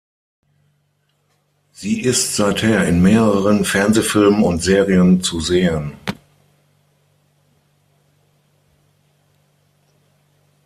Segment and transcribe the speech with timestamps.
[1.73, 5.93] Sie ist seither in mehreren Fernsehfilmen und -serien zu sehen.